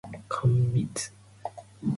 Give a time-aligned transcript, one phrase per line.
[0.07, 1.11] 蜜柑